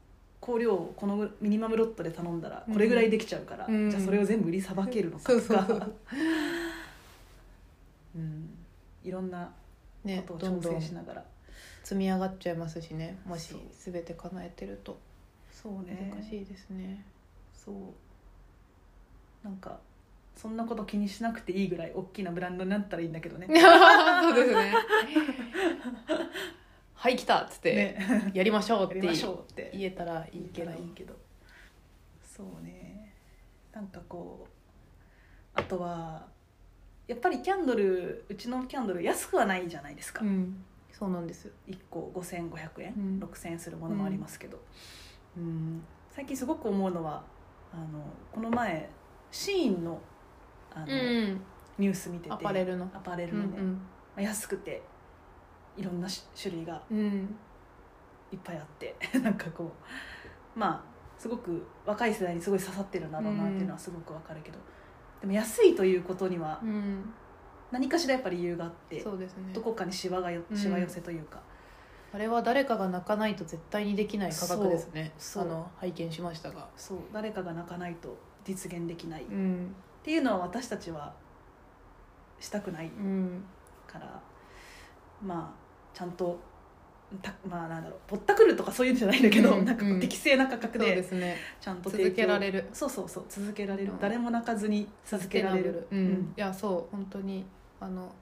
[0.45, 2.75] 香料をこのミニマムロットで頼んだらうん。
[2.75, 3.91] これぐらいできちゃうから、うん。
[3.91, 5.67] じゃあそれを全部売りさばけるのかとか。
[5.67, 5.75] そ
[8.17, 8.51] う ん。
[9.05, 9.53] いろんな
[10.05, 11.25] ねことを調どんどん整しながら、
[11.85, 13.19] 積み上がっちゃいますしね。
[13.25, 14.99] もし全て叶えてると。
[15.53, 16.13] そうね。
[16.15, 17.05] 難しいですね。
[17.55, 17.75] そう。
[19.45, 19.79] なんか
[20.37, 23.47] そんなこと気にしなくていいぐらい大きなブランドになったらいいんだけどね。
[24.23, 24.75] そうですね。
[26.95, 28.31] はい来たっつって、ね。
[28.35, 28.89] やりましょうっ
[29.55, 30.71] て言えたらいいけど。
[30.73, 31.15] いいけど。
[32.23, 33.15] そうね。
[33.73, 34.51] なんかこう
[35.59, 36.27] あとは
[37.07, 41.51] やっぱりキャンドルうちのキャンドル安くはないじゃないですか、うん、そうなんです。
[41.67, 44.61] 1個5500円、うん6000円するものもありますけど、
[45.37, 45.83] うん。
[46.11, 47.25] 最近すごく思うのは
[47.73, 48.91] あのこの前
[49.31, 50.01] シーンの
[50.77, 51.41] あの、うん、
[51.79, 52.33] ニュース見てて。
[52.33, 52.85] アパレルの。
[52.95, 53.79] アパレうんルのね、ま
[54.19, 54.83] あ安くて
[55.77, 56.83] いろんなし種類が。
[56.91, 57.37] うん、うん、
[58.31, 58.95] いっぱいあって。
[59.21, 59.73] なんかこ
[60.57, 60.83] うまあ
[61.19, 64.59] すごく若い世代にすごい刺さってるんだろうなっていうのはすごくわかるけど、
[65.23, 67.13] でも安いということにはうん、
[67.71, 69.53] 何かしらやっぱり理由があって、そうですね。
[69.55, 70.57] どこかにしわがようん。
[70.57, 71.41] しわ寄せというか、
[72.13, 75.13] あれは誰かが泣かないと絶対にできない価格ですね。
[75.19, 75.45] そう。
[75.45, 76.69] そうあの拝見しましたが。
[76.77, 76.99] そう。
[77.13, 79.75] 誰かが泣かないと実現できない、っうん
[80.07, 81.13] ていうのは私たちは
[82.39, 83.43] したくないうん。
[83.89, 84.23] から
[85.21, 86.39] まあちゃんと
[87.21, 91.37] たまあなんだろうぼったくるとかそういうんじゃないんだけど、うんなんか適正な価格でですね。
[91.61, 92.69] ちゃんと続けられる。
[92.73, 93.99] そうそうそう続けられる、うん。
[93.99, 95.89] 誰も泣かずに続けられる。
[95.91, 95.99] うん。
[95.99, 96.35] うん。
[96.37, 97.45] いやそう本当に
[97.81, 98.13] あの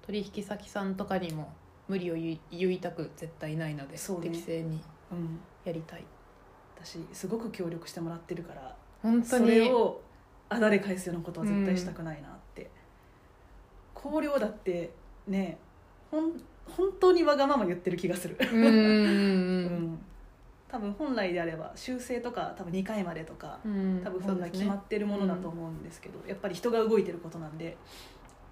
[0.00, 1.52] 取引先さんとかにも
[1.86, 4.00] 無理を言い言いたく絶対ないので、ね。
[4.22, 4.80] 適正に
[5.12, 5.38] うん。
[5.66, 6.04] やりたい。
[6.82, 10.00] 私すごく協力してもらってるから本当それにを
[10.50, 12.70] あだれ返すようなことは絶対したくないなって、
[13.94, 14.90] 香料だって
[15.26, 15.58] ね
[16.10, 16.32] ほん
[16.76, 19.98] 本当にわがまま言ってる気がする、うんうんう うん。
[20.68, 24.00] 多分本来であれば修正とか多分2回までとかうん。
[24.04, 27.76] 多分本来決まってるものだと思うんですけど、やっぱり人が動いてることなんで。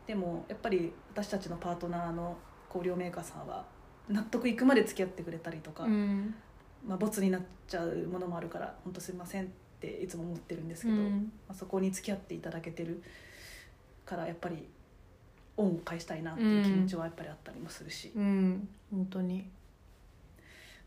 [0.06, 2.34] でもやっぱり私たちのパートナーの
[2.72, 3.64] 香料メーカーさんは
[4.08, 6.34] 納得いくまで付き合ってくれたりとか、うん。
[6.86, 11.32] まあ、ボツになっちゃうものもあるから本当すいませんっていつも思ってるんですけど、まうん。
[11.48, 13.02] あ、そこに付き合っていただけてる
[14.04, 14.68] からやっぱり
[15.56, 18.68] 恩を返したいなっていう気持ちはやっぱりあったりもするし、うん。
[18.90, 19.48] 本当に。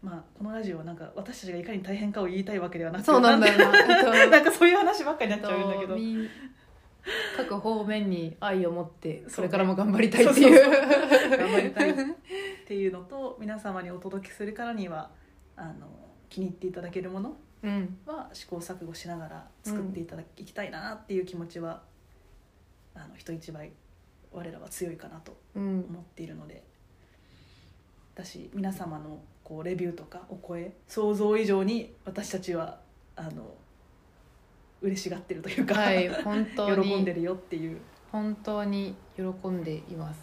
[0.04, 3.80] まあ、このラジオはなんか私たちがいかに大変かを言いたいわけではなくそうなんだよな。
[3.80, 4.12] えっと。
[4.30, 5.96] なんかそういう話ばっかりになっちゃうんだけど。
[7.36, 10.52] 各方面に愛を持ってそれからも頑張りたいっていう。
[11.38, 11.96] 頑張りたいっ
[12.68, 15.10] ていうのと皆様にお届けするからには
[15.56, 15.88] あの
[16.30, 17.98] 気に入っていただけるものうん。
[18.06, 21.84] は試行錯誤しながら作っていただきたいなっていう気持ちは、
[22.94, 23.72] あの人一倍
[24.32, 25.86] 我らは強いかなとうん。
[25.90, 26.64] 思っているので。
[28.14, 32.80] 私皆様のこうレビューとかお声想像以上に私たちは
[33.16, 33.56] あの
[34.82, 36.84] 嬉しがってるというか、はい 本当に。
[36.90, 37.80] 喜んでるよっていう。
[38.12, 40.20] 本当に喜んでいます。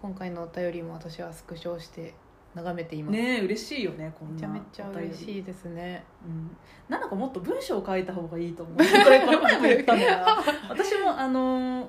[0.00, 2.14] 今回のお便りも私はスクショして
[2.58, 6.04] 眺めています、ねえ嬉しいよねこんなめちゃめちゃ嬉しいいですね。
[6.24, 6.56] うん、
[6.88, 8.76] なんかもっと文章を書いた方がいいと思う。
[8.78, 10.26] これこの前も言ったんだよな
[10.68, 11.86] 私もあの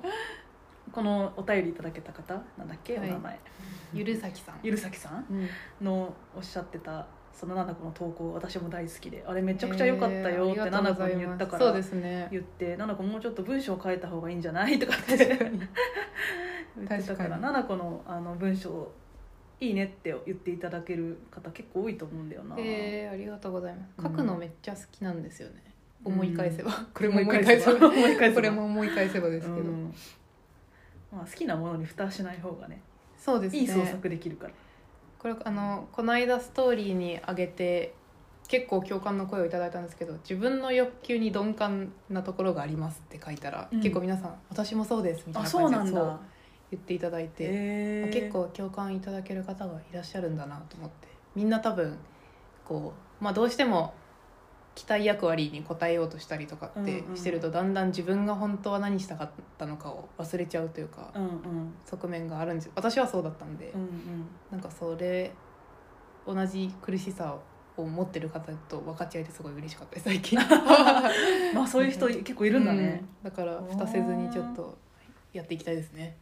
[0.92, 3.10] このお便りいただけた方なんだっけ、はい。
[3.10, 3.40] お名前。
[3.94, 5.24] ゆるさきさん、ゆるさきさん？
[5.30, 5.48] うん、
[5.86, 12.26] のおっしゃってたその七子の投稿私も大好きであれめちゃくちゃ良かったよってえーありがとう七子に言ったからそうですね。
[12.32, 14.78] 言って七子もうちょっと文章を書いた方がいいんじゃない？
[14.80, 15.16] とかって
[16.76, 17.42] 言ってたから確かに。
[17.42, 18.90] 七子のあの文章
[19.60, 23.88] いいねって言っていただける方結構多いと思うんだよな、えー、ありがとうございます。
[23.98, 25.62] うん書くのめっちゃ好きなんですよね、
[26.04, 26.12] うん。
[26.14, 26.72] 思い返せば。
[26.94, 27.78] これも思い返せば。
[28.34, 29.94] これも思い返せばですけど、うん。
[31.12, 32.80] まあ、好きなものに蓋しない方がね
[33.18, 33.58] そうですね。
[33.60, 34.54] いい創作できるから。
[35.18, 37.94] これあのこの間ストーリーに上げて
[38.48, 43.80] 結構共感の声をいただいたんですけど自分の欲求に鈍感なところがありますって書いたら、うん。
[43.82, 45.78] 結構皆さん私もそうですみたいあなそうなんだ。
[45.78, 46.18] 感じでそう
[46.70, 48.12] 言っていただいて、へー。
[48.12, 51.08] 結構共感いただける方がいらっしゃるんだなと思って。
[51.34, 51.96] みんな多分
[52.64, 53.94] こう、まあ、どうしても
[54.74, 57.16] 期待役割に応えようとしたりとかってうんうん。
[57.16, 61.74] してると、だんだん自分が本当は何したかったのかを忘れちゃうというか、うんうん。
[61.84, 64.26] 側面があるんです私はそうだったんで、うんうん。
[64.50, 65.32] なんかそれ
[66.26, 67.36] 同じ苦しさ
[67.76, 70.38] を持ってる方と分かち合えてすごい嬉しかったです最近。
[71.52, 73.30] まあそういう人結構いるんだね、うん。
[73.30, 74.78] だから蓋せずにちょっと
[75.32, 76.16] やっていきたいですね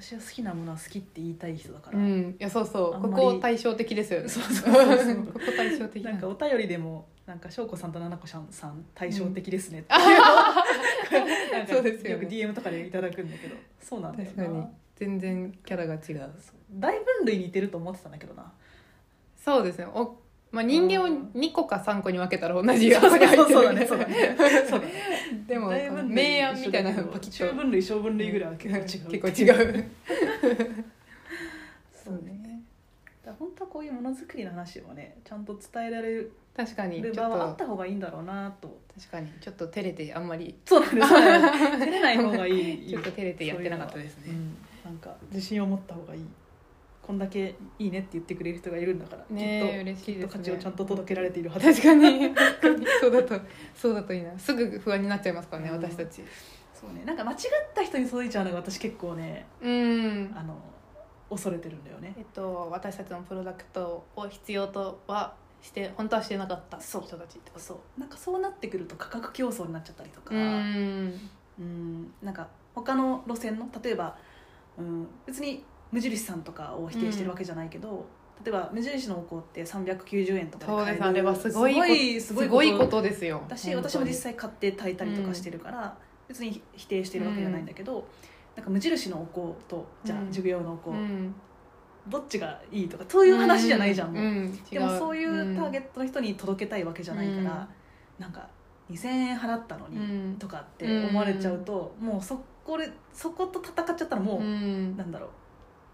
[0.00, 2.36] 私は好きなものは好きって言いたい人だから、うん。
[2.38, 3.02] いやそうそう。
[3.02, 4.28] ここ対照的ですよね。
[4.28, 5.16] そうそうそうそう。
[5.32, 6.12] ここ対照的な。
[6.12, 9.98] んかお便りでもなんか翔子さんと七子さんさん対照的ですねってう。
[9.98, 12.10] んいうのをなんかそうですよね。
[12.10, 13.56] よく DM とかでいただくんだけど。
[13.78, 14.44] そうなんだよな。
[14.44, 14.66] 確かに。
[14.96, 16.30] 全然キャラが違う。
[16.78, 18.52] 大分類似てると思ってたんだけどな。
[19.36, 19.86] そうですね。
[19.86, 20.16] お、
[20.52, 21.30] まあ、人間をうん。
[21.34, 23.86] 2個か3個に分けたら同じそうだねそうだね。
[23.86, 24.36] そうだね。
[25.46, 27.46] でも明暗みたいなのパキッと。
[27.46, 28.74] 中分類小分類ぐらいは結
[29.08, 29.20] 構違う。
[29.20, 29.84] 結構違う。
[32.04, 32.60] そうね。
[33.24, 37.64] だ本当はこういうものづくりの話をねちゃんと伝えられる確かに場はあっと。
[37.64, 38.80] た方がいいんだろうなと。
[38.98, 39.28] 確かに。
[39.40, 40.54] ちょっと照れてあんまり。
[40.64, 42.88] そうなんですそうなんです照れない方がいい。
[42.90, 44.24] ちょっと照れてやってなかったですね。
[44.30, 44.56] うん。
[44.84, 46.22] なんか自信を持った方がいい
[47.10, 50.18] こんだけいいねって言ってくれる人がいるんだから、ねえきっとね。
[50.20, 51.66] きっと価値をちゃんと届けられているはず。
[51.72, 52.32] 確かに。
[53.00, 53.40] そうだと
[53.74, 54.38] そうだといいな。
[54.38, 55.82] すぐ不安になっちゃいますからね、うん。
[55.82, 56.22] 私たち。
[56.72, 57.02] そうね。
[57.04, 57.38] なんか間違っ
[57.74, 60.32] た人に届いちゃうのが私結構ねうん。
[60.36, 60.56] あの
[61.28, 62.14] 恐れてるんだよね。
[62.16, 67.02] えっと私たちのプロダクトを必要とはして本当はしてなかった人そう。
[67.02, 68.00] たちってそう。
[68.00, 70.32] なんかそうなってくると価格競争になっちゃったりとか。
[70.32, 71.20] うん。
[71.58, 72.12] うん。
[72.22, 74.16] なんか他の路線の例えば、
[74.78, 78.06] うん、別に無印さんとかを否定してるわけじゃないけど、
[78.44, 81.04] 例えば無印のお香って390円とかそう買える。
[81.04, 83.42] あれはすごいこすすごいすごいことですよ。
[83.46, 85.96] 私私も実際買って炊いたりとかしてるから、
[86.28, 88.06] 別に否定してるわけじゃないんだけど、
[88.56, 90.26] なんか無印のお香とじゃあうん。
[90.28, 91.34] 授業用のお香、うん。
[92.08, 94.64] どっちがいいとかそういう話じゃないじゃん、もううん。
[94.70, 97.68] でもそういうターゲッットの人に届けたいわけじゃないから、
[98.18, 98.48] なんか
[98.90, 100.00] 2000円払ったのに、う
[100.30, 100.36] ん。
[100.38, 104.96] とかって思われちゃうと、もうそこでそこと戦っちゃったらもう、うん。
[104.96, 105.30] なんだろう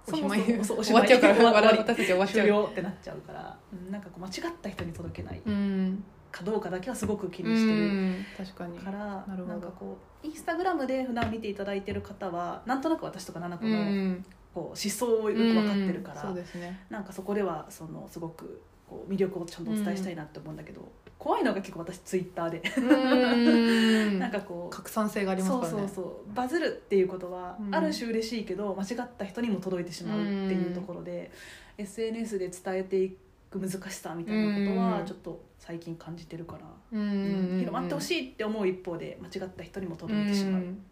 [0.07, 1.35] そもそもそうおし 終わっちゃうから。
[1.35, 2.47] 終わ終わり私たち終わっちゃう。
[2.47, 3.91] 終了ってなっちゃうから、うん。
[3.91, 5.43] なんかこう間違った人に届けない。
[5.45, 6.05] うん。
[6.31, 7.87] かどうかだけはすごく気うにしてる。
[7.93, 8.25] ん。
[8.37, 8.79] 確かに。
[8.79, 9.47] から、なるほど。
[9.49, 14.25] なんかこうインスタグラムで普段見ていただいてる方はなんとなく私とか奈々う子のん。
[14.55, 16.29] こう思想をよく分かってるから、うん。
[16.29, 16.81] そうですね。
[16.89, 20.81] なんかそこではそのすごくこう魅力をちゃんとお伝えしたいなって思うんだけど、
[21.19, 24.19] 怖いのが結構私ツイッターで、うん。
[24.21, 25.71] なんかこう拡散性がありますからね。
[25.71, 26.35] そうそうそう。
[26.35, 27.75] バズるっていうことは、うん。
[27.75, 31.31] ある種嬉しいけど間違った人にも届いてしまうっていうところで、
[31.79, 33.17] SNS で伝えてい
[33.51, 35.07] く難しさみたいなことはうん。
[35.07, 36.61] ちょっと最近感じてるから、
[36.93, 37.01] うん。
[37.01, 40.83] うん広まってほしいって思う一方で間違った人にも届いてしまう、うん。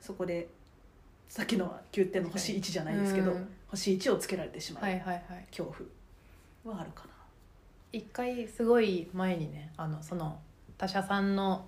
[0.00, 0.48] そこで
[1.28, 3.48] さっきの9点の星1じゃないですけど、うん。
[3.68, 4.84] 星1をつけられてしまう
[5.50, 5.74] 恐
[6.64, 7.13] 怖はあるかな。
[7.94, 10.40] 一回すごい前にねあのその
[10.76, 11.66] 他社さんの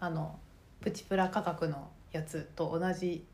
[0.00, 0.36] あの
[0.80, 3.24] プチプラ価格のやつと同じ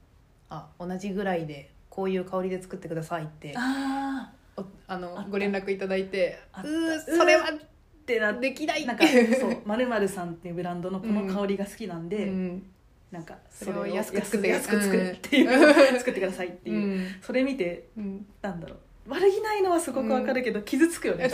[0.50, 7.60] あ同じぐらいでこういう香りで作ってくださいってあおあのご連絡いただいてうーそれはーっ
[8.04, 12.62] てなできないなんかそうまるまるさんっていうブランドのこの香りが好きなんで、うん。
[13.10, 15.98] なんかそれを安く作って安く作れっていう、うん。
[15.98, 17.06] 作ってくださいっていう、うん。
[17.22, 18.26] それ見てうん。
[18.42, 18.78] なんだろう。
[19.10, 21.28] 悪気ないのはすごくわかるけど、傷つくよね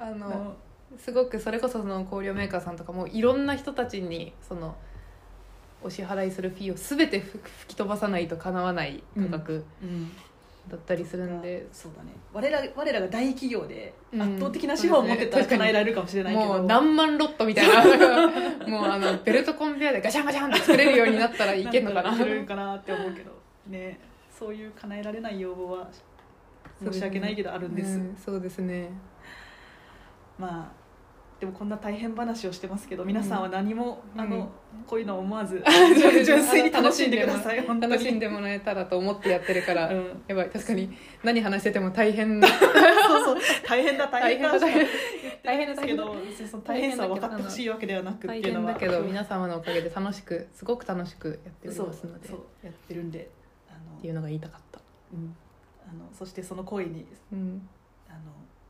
[0.00, 0.56] あの
[0.98, 4.74] すごくそれこそその香料メーカーさんとかもいろんな人たちにその
[5.82, 10.10] お支払いするフィーを全て吹吹き飛ばさないとかなわない価格うん。
[10.68, 12.10] だったりするんで、そうだね。
[12.32, 18.28] 我ら我らが大企業でうん圧倒的な資本を持ってたら叶えられるかもしれないけど、もう何万ロットみたいな。
[18.68, 22.14] もうあのベルトコンベヤーでガシャンガシャンって作れるようになったらいけんのかな。
[22.14, 23.32] んだろういけるかなって思うけど。
[23.68, 23.98] ね。
[24.30, 25.88] そういう叶えられない要望は
[26.84, 28.16] 申し訳ないけどあるんです、うん。
[28.16, 28.90] そうですね
[30.40, 30.80] まあ
[31.40, 34.20] でもこんな大変話をしてますけど皆さんは何も、うん。
[34.20, 34.50] あの
[34.86, 35.62] こういうのを思わず
[35.98, 40.22] 純純粋に楽しんでください楽しんでもらえたらと思ってやってるから、うん。
[40.28, 40.94] やばい確かに。
[41.24, 42.40] 何話してても大変。
[42.42, 42.50] そう
[43.24, 43.38] そう。
[43.66, 44.90] 大変だ 大変だ大変だ
[45.42, 46.14] 大変ですけど
[46.62, 48.72] 大変さを分かってほしいわけではなくって大いうのは。
[48.72, 53.30] 変だけど皆様のおかげで楽しくすごく楽しくやっておりますのでそうやってるんで
[53.68, 54.80] あのっていうのが言いたかった、
[55.14, 55.34] うん。
[55.88, 57.68] あのそしてその声にうん、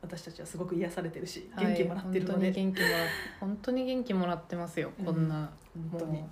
[0.02, 3.06] 私たちはすごく癒されてるしはい元気もらってるので、本当に元気もら
[3.40, 5.04] 本当に元気もらってますよ、うん。
[5.04, 5.50] こんな
[5.90, 6.20] 本当に。
[6.20, 6.30] も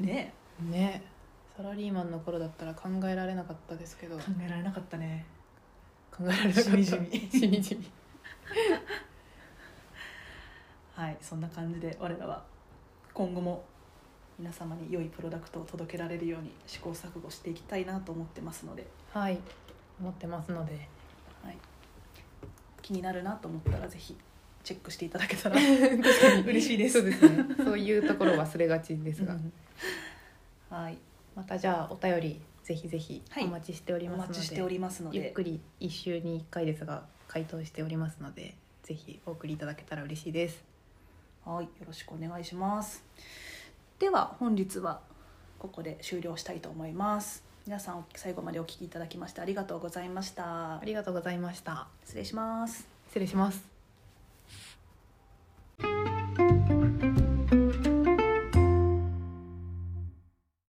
[0.00, 0.70] ねう。
[0.70, 1.02] ね。
[1.56, 4.16] サラリーマンの頃だったら考えられなかったですけど。
[4.16, 5.24] 考考えられなかったね。
[6.20, 6.62] えられなかった。
[6.62, 7.08] しみじみ。
[7.30, 7.90] しみじみ。
[10.94, 12.44] はいそんな感じで我らは
[13.14, 13.64] 今後も
[14.38, 19.38] 皆様に良いプロダクトを届けられるように試行錯誤していきたいなと思ってますので、はい。
[20.00, 20.88] 思ってますので。
[21.42, 21.58] はい、
[22.82, 24.16] 気になるなと思ったらぜひ
[24.64, 25.56] チェックしていただけたら
[26.46, 27.00] 嬉しいです。
[27.00, 27.46] そうですね。
[27.56, 29.52] そういうところ忘れがちですが、うん
[30.70, 30.98] はい。
[31.34, 33.44] またじゃあお便りぜひぜひはい。
[33.44, 35.18] お待ちしておりおますので、待ちしておりますので。
[35.18, 40.64] ゆっくり1週に1回ですが回答しておりますのでぜひお送りいただけたら嬉しいです。
[41.44, 43.04] はい、よろしくお願いします。
[43.98, 45.00] では本日は
[45.58, 47.44] ここで終了したいと思います。
[47.66, 50.80] 皆さん最後までお聞きいただきましてありがとうございましたあ。
[50.84, 52.88] りがとうございました失礼します。
[53.08, 53.71] 失礼します